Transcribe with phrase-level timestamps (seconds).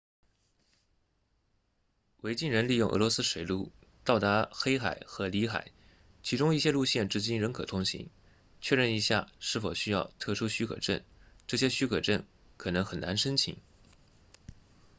[2.21, 3.71] 维京人利用俄罗斯水路
[4.03, 5.69] 到达黑海和里海
[6.23, 8.09] 其中一些路线至今仍可通行
[8.61, 11.03] 确认一下是否需要特殊许可证
[11.45, 12.25] 这些许可证
[12.57, 13.57] 可能很难申请